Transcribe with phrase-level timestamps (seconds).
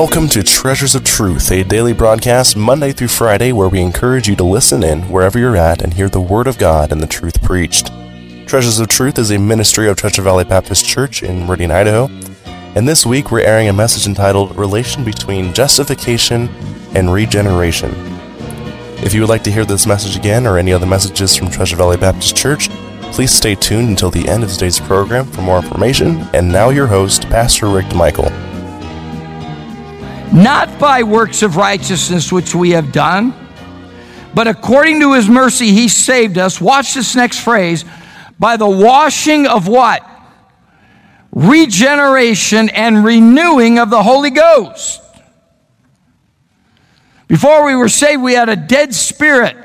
[0.00, 4.36] Welcome to Treasures of Truth, a daily broadcast Monday through Friday where we encourage you
[4.36, 7.42] to listen in wherever you're at and hear the Word of God and the truth
[7.42, 7.90] preached.
[8.46, 12.08] Treasures of Truth is a ministry of Treasure Valley Baptist Church in Meridian, Idaho.
[12.74, 16.48] And this week we're airing a message entitled Relation Between Justification
[16.94, 17.92] and Regeneration.
[19.04, 21.76] If you would like to hear this message again or any other messages from Treasure
[21.76, 22.70] Valley Baptist Church,
[23.12, 26.26] please stay tuned until the end of today's program for more information.
[26.32, 28.32] And now your host, Pastor Rick Michael
[30.32, 33.34] not by works of righteousness which we have done,
[34.34, 36.60] but according to his mercy he saved us.
[36.60, 37.84] Watch this next phrase
[38.38, 40.06] by the washing of what?
[41.32, 45.02] Regeneration and renewing of the Holy Ghost.
[47.28, 49.56] Before we were saved, we had a dead spirit,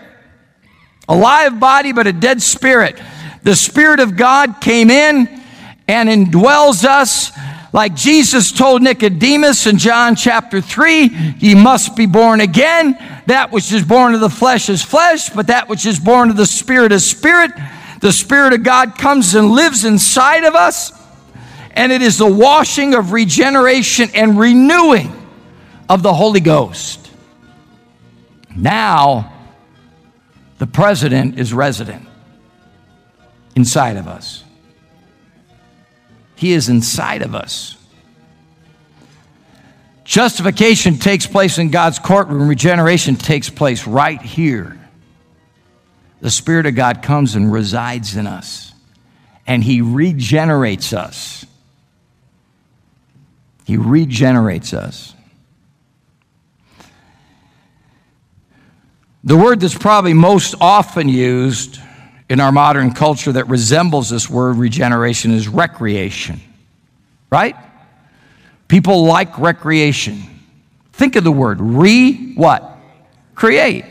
[1.10, 3.00] a live body, but a dead spirit.
[3.42, 5.42] The Spirit of God came in
[5.88, 7.32] and indwells us
[7.76, 12.98] like Jesus told Nicodemus in John chapter 3, ye must be born again.
[13.26, 16.38] That which is born of the flesh is flesh, but that which is born of
[16.38, 17.52] the spirit is spirit.
[18.00, 20.94] The Spirit of God comes and lives inside of us,
[21.72, 25.12] and it is the washing of regeneration and renewing
[25.90, 27.12] of the Holy Ghost.
[28.56, 29.34] Now,
[30.60, 32.08] the president is resident
[33.54, 34.45] inside of us.
[36.36, 37.78] He is inside of us.
[40.04, 44.80] Justification takes place in God's courtroom, regeneration takes place right here.
[46.22, 48.74] The Spirit of God comes and resides in us,
[49.48, 51.46] and He regenerates us.
[53.66, 55.14] He regenerates us.
[59.24, 61.80] The word that's probably most often used
[62.30, 66.40] in our modern culture that resembles this word regeneration is recreation.
[67.30, 67.56] Right?
[68.68, 70.24] People like recreation.
[70.94, 72.78] Think of the word re what?
[73.36, 73.86] Create.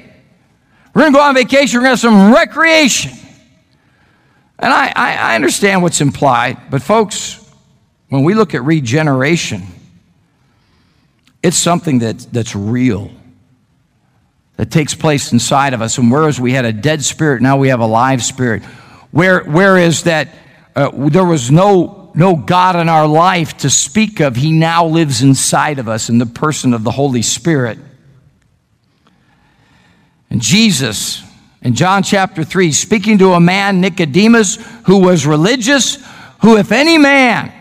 [0.94, 3.12] We're going to go on vacation, we're going to have some recreation.
[4.58, 7.40] And I, I, I understand what's implied, but folks,
[8.08, 9.62] when we look at regeneration,
[11.42, 13.10] it's something that, that's real
[14.56, 15.98] that takes place inside of us.
[15.98, 18.62] And whereas we had a dead spirit, now we have a live spirit.
[19.10, 20.28] Where, whereas that
[20.76, 25.22] uh, there was no, no God in our life to speak of, He now lives
[25.22, 27.78] inside of us in the person of the Holy Spirit.
[30.30, 31.22] And Jesus,
[31.62, 35.96] in John chapter 3, speaking to a man, Nicodemus, who was religious,
[36.42, 37.52] who, if any man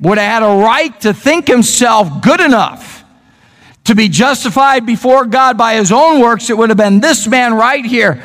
[0.00, 2.97] would have had a right to think himself good enough
[3.88, 7.54] to be justified before God by his own works, it would have been this man
[7.54, 8.22] right here.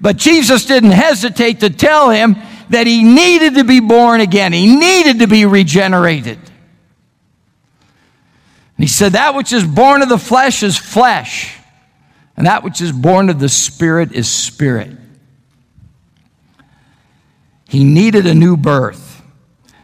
[0.00, 2.36] But Jesus didn't hesitate to tell him
[2.70, 6.38] that he needed to be born again, he needed to be regenerated.
[8.76, 11.56] And he said, That which is born of the flesh is flesh,
[12.36, 14.90] and that which is born of the spirit is spirit.
[17.68, 19.22] He needed a new birth.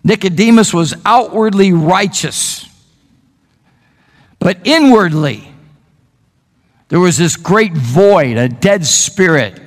[0.05, 2.62] Nicodemus was outwardly righteous
[4.43, 5.47] but inwardly,
[6.89, 9.63] there was this great void, a dead spirit,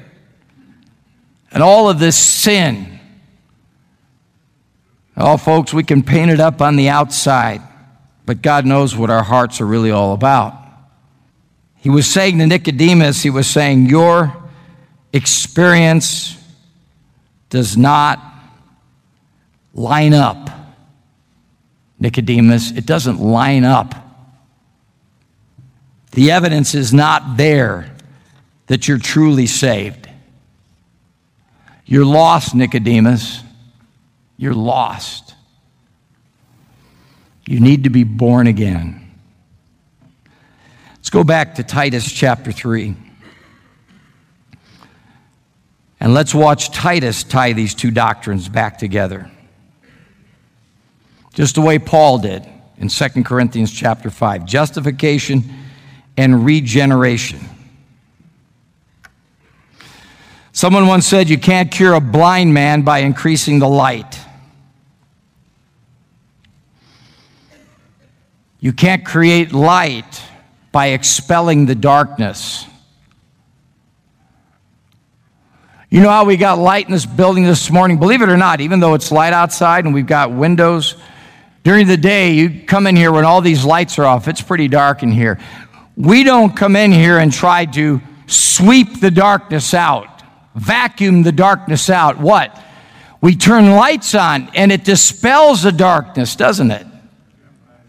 [1.49, 2.99] and all of this sin.
[5.15, 7.61] Oh, folks, we can paint it up on the outside,
[8.25, 10.53] but God knows what our hearts are really all about.
[11.77, 14.35] He was saying to Nicodemus, He was saying, Your
[15.13, 16.37] experience
[17.49, 18.19] does not
[19.73, 20.49] line up.
[21.97, 24.04] Nicodemus, it doesn't line up
[26.15, 27.93] the evidence is not there
[28.67, 30.09] that you're truly saved.
[31.85, 33.41] You're lost, Nicodemus.
[34.37, 35.35] You're lost.
[37.45, 39.11] You need to be born again.
[40.95, 42.95] Let's go back to Titus chapter 3.
[45.99, 49.29] And let's watch Titus tie these two doctrines back together.
[51.33, 52.47] Just the way Paul did
[52.77, 54.45] in 2 Corinthians chapter 5.
[54.45, 55.43] Justification
[56.17, 57.39] and regeneration.
[60.51, 64.19] Someone once said you can't cure a blind man by increasing the light.
[68.59, 70.23] You can't create light
[70.71, 72.65] by expelling the darkness.
[75.89, 77.99] You know how we got light in this building this morning?
[77.99, 80.95] Believe it or not, even though it's light outside and we've got windows,
[81.63, 84.27] during the day, you come in here when all these lights are off.
[84.27, 85.39] It's pretty dark in here.
[85.95, 90.23] We don't come in here and try to sweep the darkness out,
[90.55, 92.19] vacuum the darkness out.
[92.19, 92.61] What?
[93.21, 96.85] We turn lights on and it dispels the darkness, doesn't it?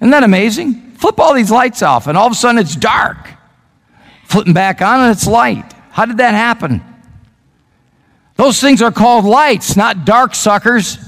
[0.01, 0.87] Isn't that amazing?
[0.97, 3.31] flip all these lights off, and all of a sudden it's dark.
[4.25, 5.73] Flipping back on and it's light.
[5.91, 6.83] How did that happen?
[8.35, 10.99] Those things are called lights, not dark suckers.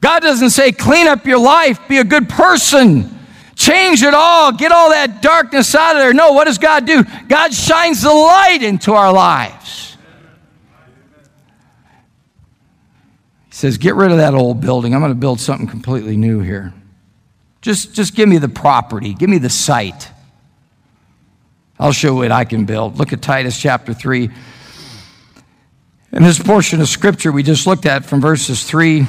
[0.00, 3.18] God doesn't say, clean up your life, be a good person,
[3.60, 6.14] change it all, get all that darkness out of there.
[6.14, 7.04] No, what does God do?
[7.28, 9.98] God shines the light into our lives.
[13.48, 14.94] He says, get rid of that old building.
[14.94, 16.72] I'm going to build something completely new here.
[17.60, 20.08] Just, just give me the property, give me the site.
[21.78, 22.98] I'll show what I can build.
[22.98, 24.30] Look at Titus chapter 3.
[26.12, 29.06] In this portion of scripture we just looked at from verses 3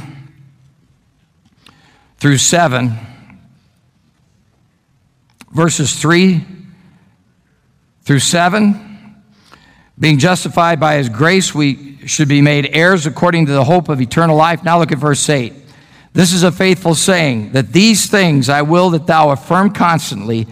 [2.17, 2.97] through 7,
[5.51, 6.45] verses 3
[8.03, 9.15] through 7,
[9.99, 14.01] being justified by his grace, we should be made heirs according to the hope of
[14.01, 14.63] eternal life.
[14.63, 15.53] Now look at verse 8.
[16.13, 20.47] This is a faithful saying that these things I will that thou affirm constantly,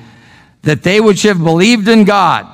[0.62, 2.48] that they which have believed in God,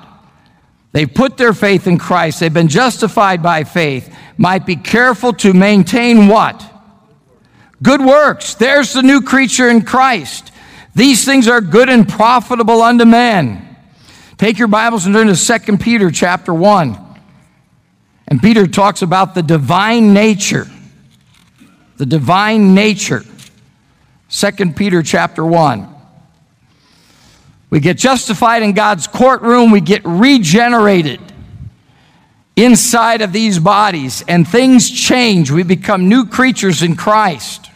[0.92, 5.54] they've put their faith in Christ, they've been justified by faith, might be careful to
[5.54, 6.64] maintain what?
[7.84, 8.56] Good works.
[8.56, 10.52] There's the new creature in Christ.
[10.96, 13.76] These things are good and profitable unto men.
[14.38, 16.98] Take your Bibles and turn to 2 Peter chapter 1.
[18.30, 20.68] And Peter talks about the divine nature.
[21.98, 23.24] The divine nature.
[24.30, 25.94] 2 Peter chapter 1.
[27.70, 31.20] We get justified in God's courtroom, we get regenerated
[32.56, 35.52] inside of these bodies, and things change.
[35.52, 37.70] We become new creatures in Christ.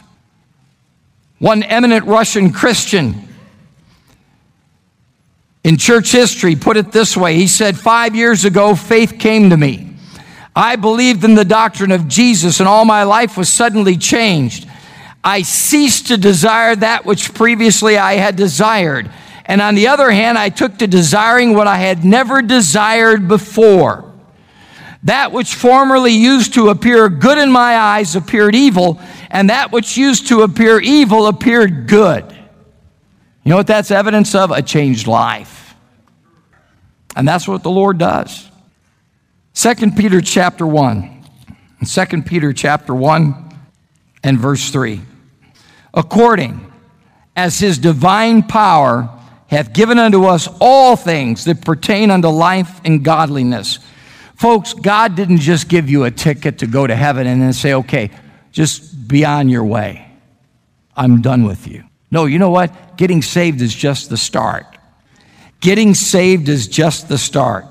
[1.40, 3.26] One eminent Russian Christian
[5.64, 9.56] in church history put it this way He said, Five years ago, faith came to
[9.56, 9.94] me.
[10.54, 14.68] I believed in the doctrine of Jesus, and all my life was suddenly changed.
[15.24, 19.10] I ceased to desire that which previously I had desired.
[19.46, 24.09] And on the other hand, I took to desiring what I had never desired before.
[25.04, 29.00] That which formerly used to appear good in my eyes appeared evil,
[29.30, 32.30] and that which used to appear evil appeared good.
[33.42, 34.50] You know what that's evidence of?
[34.50, 35.74] A changed life.
[37.16, 38.50] And that's what the Lord does.
[39.54, 41.24] 2 Peter chapter 1.
[41.86, 43.54] 2 Peter chapter 1
[44.22, 45.00] and verse 3.
[45.94, 46.70] According
[47.34, 49.08] as his divine power
[49.48, 53.78] hath given unto us all things that pertain unto life and godliness
[54.40, 57.74] Folks, God didn't just give you a ticket to go to heaven and then say,
[57.74, 58.10] okay,
[58.52, 60.10] just be on your way.
[60.96, 61.84] I'm done with you.
[62.10, 62.96] No, you know what?
[62.96, 64.64] Getting saved is just the start.
[65.60, 67.66] Getting saved is just the start.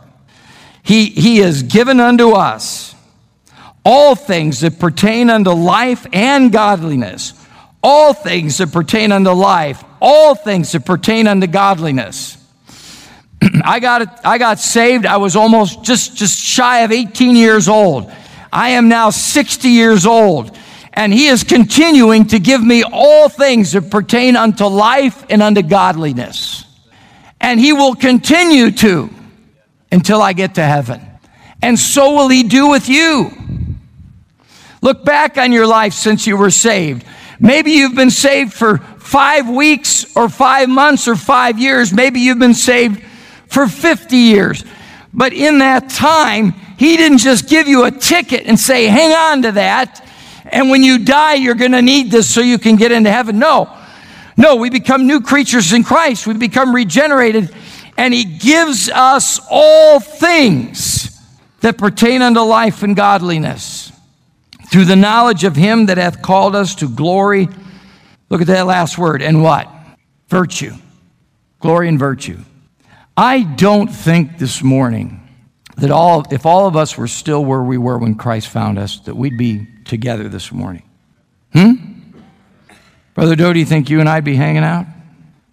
[0.83, 2.94] He, he has given unto us
[3.83, 7.33] all things that pertain unto life and godliness.
[7.81, 12.39] All things that pertain unto life, all things that pertain unto godliness.
[13.64, 15.06] I got, I got saved.
[15.06, 18.12] I was almost just, just shy of 18 years old.
[18.52, 20.58] I am now 60 years old.
[20.94, 25.62] And he is continuing to give me all things that pertain unto life and unto
[25.62, 26.66] godliness.
[27.40, 29.10] And he will continue to
[29.92, 31.02] until I get to heaven.
[31.62, 33.32] And so will he do with you.
[34.82, 37.06] Look back on your life since you were saved.
[37.40, 41.94] Maybe you've been saved for five weeks or five months or five years.
[41.94, 43.04] Maybe you've been saved
[43.50, 44.64] for 50 years.
[45.14, 49.42] But in that time, he didn't just give you a ticket and say, hang on
[49.42, 50.06] to that.
[50.46, 53.40] And when you die, you're going to need this so you can get into heaven.
[53.40, 53.76] No.
[54.38, 56.26] No, we become new creatures in Christ.
[56.26, 57.54] We become regenerated.
[57.98, 61.20] And he gives us all things
[61.60, 63.92] that pertain unto life and godliness
[64.72, 67.50] through the knowledge of him that hath called us to glory.
[68.30, 69.22] Look at that last word.
[69.22, 69.70] And what?
[70.30, 70.74] Virtue.
[71.60, 72.38] Glory and virtue.
[73.19, 75.19] I don't think this morning
[75.76, 79.02] that all, if all of us were still where we were when Christ found us,
[79.02, 80.83] that we'd be together this morning.
[81.52, 81.73] Hmm?
[83.16, 84.85] Brother Doe, do you think you and I'd be hanging out?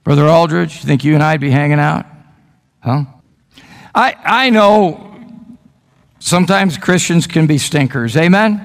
[0.05, 2.07] Brother Aldridge, you think you and I'd be hanging out?
[2.85, 3.03] Huh?
[3.93, 5.19] I, I know
[6.21, 8.17] sometimes Christians can be stinkers.
[8.17, 8.63] Amen?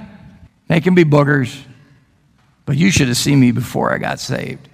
[0.67, 1.59] They can be boogers.
[2.67, 4.69] But you should have seen me before I got saved.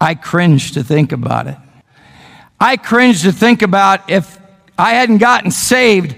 [0.00, 1.56] I cringe to think about it.
[2.60, 4.38] I cringe to think about if
[4.76, 6.16] I hadn't gotten saved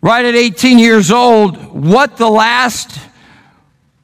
[0.00, 2.98] right at 18 years old, what the last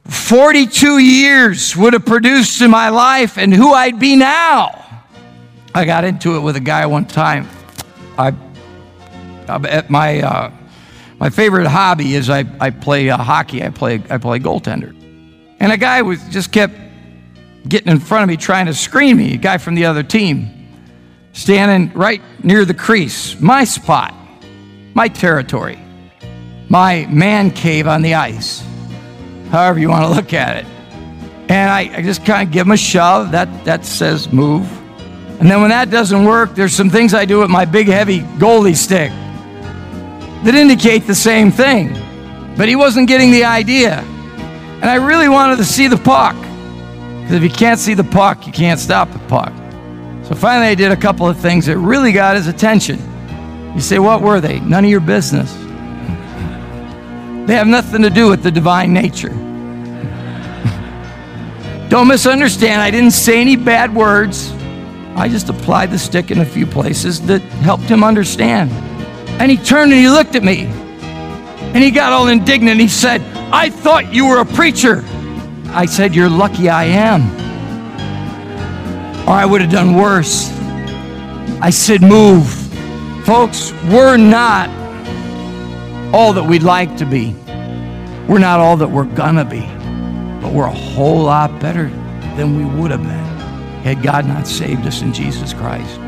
[0.05, 4.79] 42 years would have produced in my life and who I'd be now.
[5.73, 7.47] I got into it with a guy one time.
[8.17, 8.33] I,
[9.47, 10.51] at my, uh,
[11.19, 13.63] my favorite hobby is I, I play uh, hockey.
[13.63, 14.93] I play, I play goaltender.
[15.59, 16.75] And a guy was just kept
[17.67, 20.62] getting in front of me trying to screen me, a guy from the other team,
[21.33, 24.13] standing right near the crease, my spot,
[24.93, 25.79] my territory,
[26.69, 28.63] my man cave on the ice,
[29.49, 30.65] however you want to look at it.
[31.49, 33.31] And I, I just kind of give him a shove.
[33.31, 34.71] That, that says move.
[35.39, 38.21] And then when that doesn't work, there's some things I do with my big, heavy
[38.39, 39.11] goalie stick
[40.45, 41.93] that indicate the same thing.
[42.55, 43.99] But he wasn't getting the idea.
[43.99, 46.35] And I really wanted to see the puck.
[46.35, 49.51] Because if you can't see the puck, you can't stop the puck.
[50.23, 52.97] So finally, I did a couple of things that really got his attention.
[53.75, 54.59] You say, what were they?
[54.61, 55.51] None of your business.
[57.45, 59.29] They have nothing to do with the divine nature.
[61.89, 64.51] Don't misunderstand, I didn't say any bad words.
[65.15, 68.71] I just applied the stick in a few places that helped him understand.
[69.41, 70.65] And he turned and he looked at me.
[70.65, 72.79] And he got all indignant.
[72.79, 75.03] He said, I thought you were a preacher.
[75.67, 77.42] I said, You're lucky I am.
[79.27, 80.51] Or I would have done worse.
[81.61, 82.51] I said, Move.
[83.25, 84.69] Folks, we're not
[86.13, 87.33] all that we'd like to be.
[88.27, 89.61] We're not all that we're gonna be.
[90.41, 91.87] But we're a whole lot better
[92.35, 93.33] than we would have been
[93.83, 95.99] had God not saved us in Jesus Christ.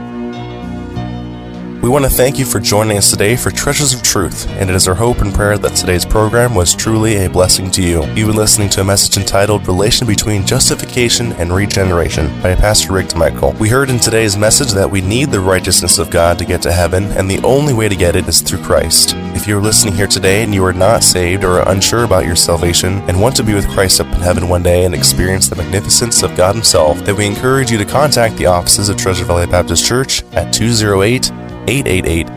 [1.85, 4.75] We want to thank you for joining us today for Treasures of Truth, and it
[4.75, 8.03] is our hope and prayer that today's program was truly a blessing to you.
[8.15, 13.15] You've been listening to a message entitled Relation Between Justification and Regeneration by Pastor Rick
[13.15, 13.51] Michael.
[13.59, 16.71] We heard in today's message that we need the righteousness of God to get to
[16.71, 19.13] heaven, and the only way to get it is through Christ.
[19.35, 22.35] If you're listening here today and you are not saved or are unsure about your
[22.35, 25.55] salvation and want to be with Christ up in heaven one day and experience the
[25.55, 29.45] magnificence of God Himself, then we encourage you to contact the offices of Treasure Valley
[29.45, 31.31] Baptist Church at 208
[31.67, 32.27] 888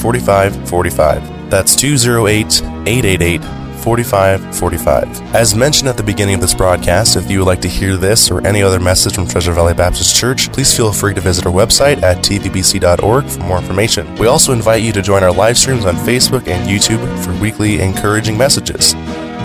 [0.00, 1.50] 4545.
[1.50, 5.34] That's 208 888 4545.
[5.34, 8.32] As mentioned at the beginning of this broadcast, if you would like to hear this
[8.32, 11.52] or any other message from Treasure Valley Baptist Church, please feel free to visit our
[11.52, 14.12] website at tvbc.org for more information.
[14.16, 17.80] We also invite you to join our live streams on Facebook and YouTube for weekly
[17.80, 18.94] encouraging messages.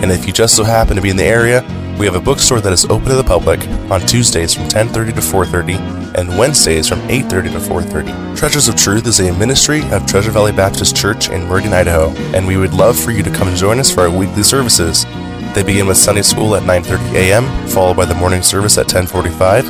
[0.02, 1.62] And if you just so happen to be in the area,
[1.98, 5.20] we have a bookstore that is open to the public on Tuesdays from 10:30 to
[5.20, 5.76] 4:30
[6.14, 8.36] and Wednesdays from 8:30 to 4:30.
[8.36, 12.46] Treasures of Truth is a ministry of Treasure Valley Baptist Church in Meridian, Idaho, and
[12.46, 15.06] we would love for you to come and join us for our weekly services.
[15.54, 19.66] They begin with Sunday school at 9:30 a.m., followed by the morning service at 10:45,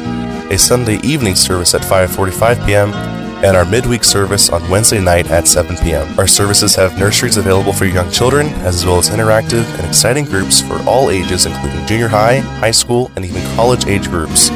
[0.51, 2.93] a Sunday evening service at 5:45 p.m.,
[3.43, 6.19] and our midweek service on Wednesday night at 7 p.m.
[6.19, 10.61] Our services have nurseries available for young children, as well as interactive and exciting groups
[10.61, 14.49] for all ages, including junior high, high school, and even college age groups.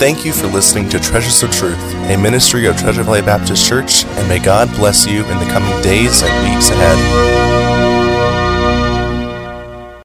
[0.00, 1.78] Thank you for listening to Treasures of Truth,
[2.08, 5.82] a ministry of Treasure Valley Baptist Church, and may God bless you in the coming
[5.82, 7.59] days and weeks ahead.